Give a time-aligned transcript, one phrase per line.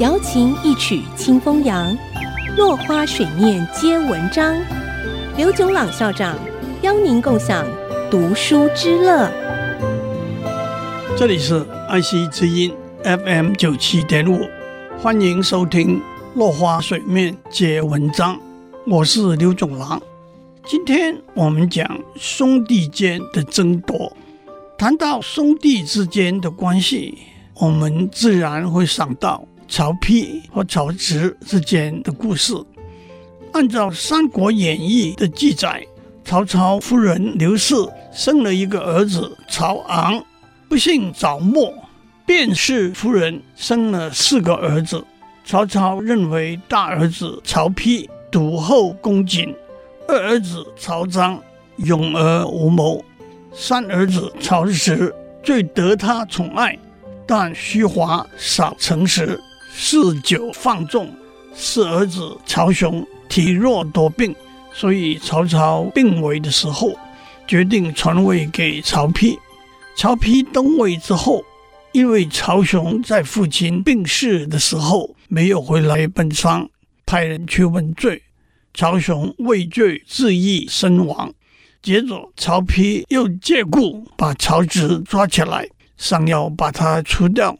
[0.00, 1.96] 瑶琴一曲清风扬，
[2.56, 4.54] 落花水面皆文章。
[5.36, 6.36] 刘炯朗校长
[6.82, 7.66] 邀您共享
[8.10, 9.30] 读书之乐。
[11.16, 14.40] 这里是爱惜之音 FM 九七点五，
[14.98, 15.98] 欢迎收听
[16.34, 18.36] 《落花水面皆文章》，
[18.86, 20.00] 我是刘炯朗。
[20.66, 24.14] 今天我们讲兄弟间的争夺。
[24.76, 27.16] 谈到兄弟之间的关系，
[27.58, 29.44] 我们自然会想到。
[29.68, 32.54] 曹丕和曹植之间的故事，
[33.52, 35.84] 按照《三国演义》的记载，
[36.24, 37.74] 曹操夫人刘氏
[38.12, 40.24] 生了一个儿子曹昂，
[40.68, 41.74] 不幸早没。
[42.24, 45.04] 卞氏夫人生了四个儿子，
[45.44, 49.52] 曹操认为大儿子曹丕笃厚恭谨，
[50.06, 51.42] 二儿子曹彰
[51.78, 53.04] 勇而无谋，
[53.52, 56.78] 三儿子曹植最得他宠爱，
[57.26, 59.40] 但虚华少诚实。
[59.78, 61.12] 嗜酒放纵，
[61.54, 64.34] 四儿子曹雄体弱多病，
[64.72, 66.98] 所以曹操病危的时候，
[67.46, 69.36] 决定传位给曹丕。
[69.98, 71.44] 曹丕登位之后，
[71.92, 76.68] 因为曹雄在父亲病逝的时候没有回来奔丧，
[77.04, 78.22] 派人去问罪，
[78.72, 81.32] 曹雄畏罪自缢身亡。
[81.82, 87.58] 接着，曹丕又借故把曹植抓起来，想要把他除掉。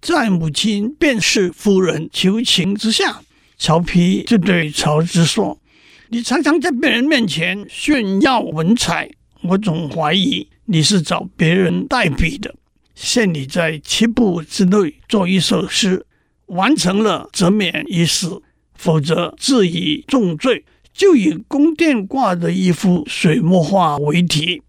[0.00, 3.22] 在母亲卞氏夫人求情之下，
[3.58, 5.58] 曹丕就对曹植说
[6.08, 9.10] ：“你常常在别人面前炫耀文采，
[9.42, 12.54] 我总怀疑你是找别人代笔的。
[12.94, 16.04] 限你在七步之内做一首诗，
[16.46, 18.42] 完成了则免一死，
[18.74, 20.64] 否则自以重罪。
[20.92, 24.60] 就以宫殿挂的一幅水墨画为题，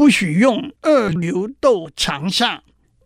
[0.00, 2.62] 不许用二牛斗长下。”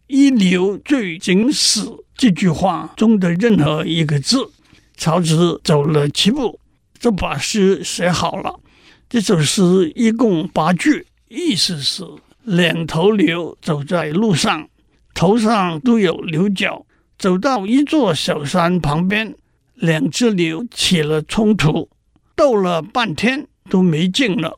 [0.07, 4.53] 一牛最紧死这句话中的任何一个字，
[4.97, 6.61] 曹植走了七步
[7.01, 8.61] 就把诗写好了。
[9.09, 12.05] 这首诗一共八句，意思是
[12.45, 14.69] 两头牛走在路上，
[15.15, 16.87] 头上都有牛角，
[17.19, 19.35] 走到一座小山旁边，
[19.75, 21.89] 两只牛起了冲突，
[22.37, 24.57] 斗了半天都没劲了。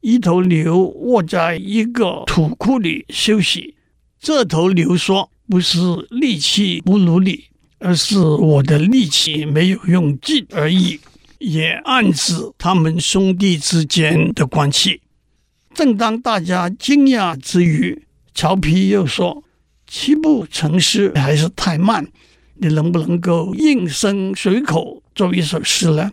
[0.00, 3.74] 一头牛卧在一个土窟里休息。
[4.20, 5.78] 这头牛说：“不是
[6.10, 7.44] 力气不如你，
[7.78, 11.00] 而是我的力气没有用尽而已。”
[11.38, 15.02] 也暗指他们兄弟之间的关系。
[15.74, 19.44] 正当大家惊讶之余，曹丕又说
[19.86, 22.08] ：“七步成诗还是太慢，
[22.54, 26.10] 你能不能够应声随口做一首诗呢？”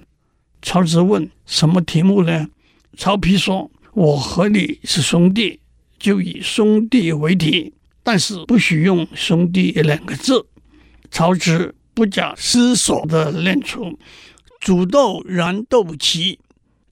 [0.62, 2.48] 曹植问：“什么题目呢？”
[2.98, 5.60] 曹丕说：“我和你是兄弟，
[5.98, 7.74] 就以兄弟为题。”
[8.04, 10.46] 但是不许用“兄弟”两个字。
[11.10, 13.98] 曹植不假思索地念出
[14.60, 16.38] ：“煮豆燃豆萁，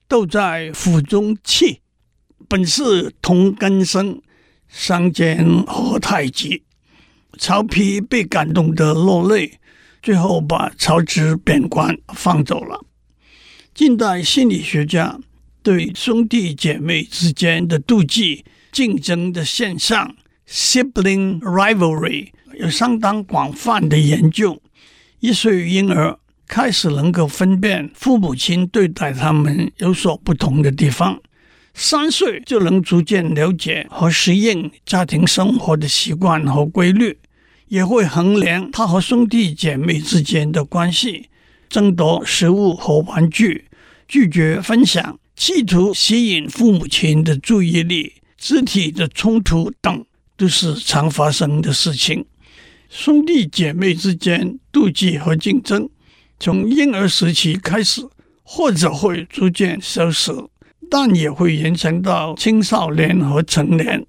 [0.08, 1.80] 豆在釜中泣。
[2.48, 4.20] 本是同根生，
[4.68, 6.62] 相煎何太急。”
[7.38, 9.58] 曹丕被感动得落泪，
[10.02, 12.84] 最后把曹植贬官放走了。
[13.74, 15.18] 近代心理学家
[15.62, 20.14] 对兄弟姐妹之间的妒忌、竞争的现象。
[20.48, 22.28] Sibling rivalry
[22.58, 24.60] 有相当广泛的研究。
[25.20, 31.18] 一岁婴儿开始能够分辨父母亲对待他们有所不同的地方，
[31.72, 37.16] 三岁就能逐渐了解和适应家庭生活的习惯和规律，
[37.68, 41.30] 也会衡量他和兄弟姐妹之间的关系，
[41.70, 43.68] 争夺食物和玩具，
[44.06, 50.04] 拒绝分享，企图吸引父母亲的注意力，肢体的冲突等。
[50.36, 52.24] 都是常发生的事情。
[52.88, 55.90] 兄弟姐妹之间妒忌和竞争，
[56.38, 58.02] 从婴儿时期开始，
[58.44, 60.30] 或者会逐渐消失，
[60.88, 64.06] 但也会延伸到青少年和成年。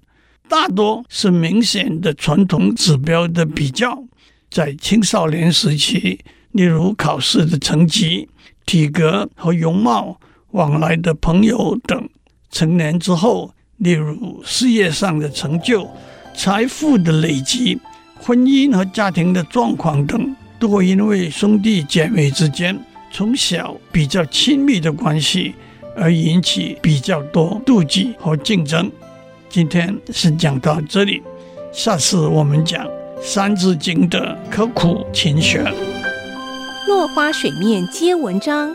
[0.48, 4.04] 大多是明显的传统指标的比较，
[4.48, 6.20] 在青少年时期，
[6.52, 8.28] 例如考试的成绩、
[8.64, 10.20] 体格和容貌、
[10.54, 11.98] 往来的朋友等；
[12.52, 15.88] 成年之后，例如事业上的成就。
[16.36, 17.78] 财富的累积、
[18.20, 22.76] 婚姻和家庭的状况等，都会因为兄弟姐妹之间
[23.12, 25.54] 从小比较亲密的关系
[25.96, 28.90] 而引起比较多妒忌和竞争。
[29.48, 31.22] 今天先讲到这里，
[31.72, 32.84] 下次我们讲
[33.20, 35.64] 《三字经》的刻苦勤学。
[36.88, 38.74] 落花水面皆文章，